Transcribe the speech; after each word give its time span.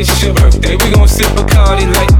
It's 0.00 0.22
your 0.22 0.32
birthday, 0.32 0.76
we 0.76 1.06
sip 1.06 1.26
a 1.32 1.42
Bacardi 1.42 1.92
like 1.94 2.19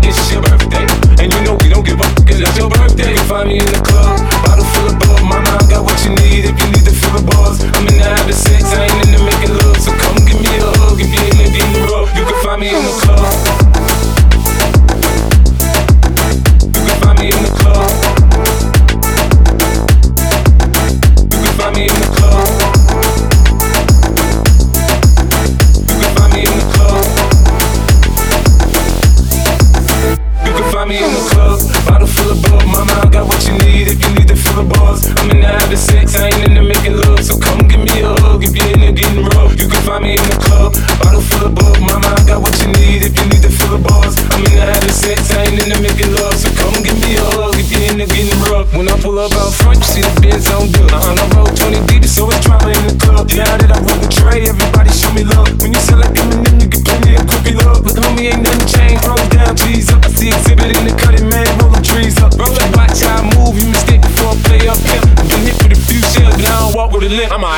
been 38.93 39.03
getting 39.03 39.25
rough. 39.37 39.53
You 39.61 39.69
can 39.69 39.83
find 39.83 40.05
me 40.05 40.13
in 40.13 40.25
the 40.25 40.39
club, 40.47 40.75
bottle 41.03 41.21
full 41.21 41.47
of 41.47 41.55
bug. 41.55 41.81
Mama, 41.81 42.07
I 42.07 42.23
got 42.27 42.43
what 42.43 42.55
you 42.61 42.69
need 42.73 43.03
if 43.03 43.15
you 43.17 43.27
need 43.31 43.43
the 43.43 43.51
full 43.51 43.79
bars. 43.79 44.17
I'm 44.35 44.45
in 44.47 44.55
the 44.55 44.65
having 44.67 44.91
sex, 44.91 45.31
I 45.31 45.45
ain't 45.47 45.63
in 45.63 45.69
the 45.71 45.79
making 45.81 46.13
love. 46.15 46.35
So 46.35 46.51
come 46.59 46.83
give 46.83 46.99
me 46.99 47.17
a 47.17 47.25
hug 47.37 47.55
if 47.55 47.71
you're 47.71 47.87
in 47.91 47.99
the 47.99 48.07
getting 48.07 48.41
rough. 48.51 48.73
When 48.75 48.89
I 48.89 48.99
pull 49.01 49.19
up 49.19 49.33
out 49.33 49.55
front, 49.55 49.79
you 49.79 49.85
see 49.85 50.03
the 50.03 50.21
Benz 50.21 50.51
on 50.51 50.71
good. 50.73 50.91
Uh-huh, 50.91 51.30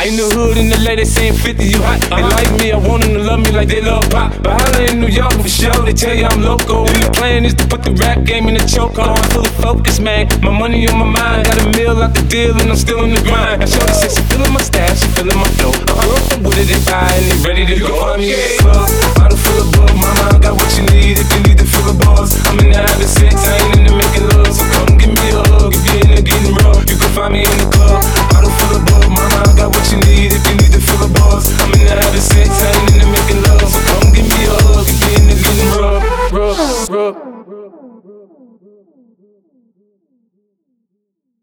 In 0.02 0.16
the 0.16 0.26
hood, 0.34 0.58
in 0.58 0.68
the 0.68 0.78
lady 0.82 1.04
saying 1.04 1.34
50, 1.34 1.62
you 1.62 1.78
hot. 1.78 2.00
They 2.00 2.18
uh-huh. 2.18 2.34
like 2.34 2.50
me, 2.58 2.72
I 2.72 2.76
want 2.76 3.04
them 3.04 3.14
to 3.14 3.22
love 3.22 3.38
me 3.38 3.52
like 3.52 3.68
they 3.68 3.80
love 3.80 4.02
pop. 4.10 4.34
But 4.42 4.58
I 4.58 4.90
in 4.90 4.98
New 4.98 5.06
York 5.06 5.30
for 5.30 5.46
sure, 5.46 5.78
they 5.86 5.92
tell 5.92 6.12
you 6.12 6.26
I'm 6.26 6.42
local. 6.42 6.90
And 6.90 7.04
the 7.06 7.10
plan 7.14 7.44
is 7.44 7.54
to 7.54 7.68
put 7.68 7.84
the 7.84 7.92
rap 7.92 8.24
game 8.24 8.48
in 8.48 8.54
the 8.54 8.66
chokehold. 8.66 9.14
I'm 9.14 9.30
fully 9.30 9.54
focused, 9.62 10.02
man. 10.02 10.26
My 10.42 10.50
money 10.50 10.88
on 10.88 10.98
my 10.98 11.06
mind, 11.06 11.46
got 11.46 11.62
a 11.62 11.78
meal 11.78 12.02
out 12.02 12.14
the 12.14 12.22
deal, 12.26 12.50
and 12.50 12.70
I'm 12.70 12.76
still 12.76 13.04
in 13.04 13.14
the 13.14 13.22
grind. 13.22 13.62
I 13.62 13.66
show 13.66 13.78
the 13.78 13.94
sense, 13.94 14.18
she 14.18 14.22
feeling 14.26 14.52
my 14.52 14.62
stash, 14.62 14.98
she 14.98 15.06
feeling 15.14 15.38
my 15.38 15.46
flow. 15.54 15.70
Uh-huh. 15.70 15.94
I'm 15.94 16.08
working 16.10 16.42
with 16.50 16.58
it, 16.58 16.66
they 16.66 16.82
buy, 16.82 17.06
and 17.06 17.24
they 17.30 17.38
ready 17.46 17.64
to 17.70 17.78
go. 17.78 17.94
I'm. 18.02 19.01